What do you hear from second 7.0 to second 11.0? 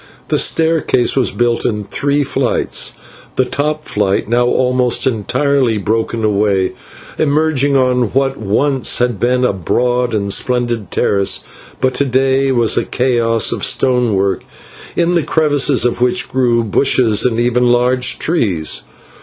emerging on what once had been a broad and splendid